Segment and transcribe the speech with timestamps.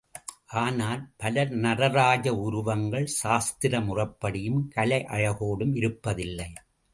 [0.59, 6.49] ஆனால் பல நடராஜ உருவங்கள் சாஸ்திர முறைப்படியும் கலை அழகோடும் இருப்பதில்லை.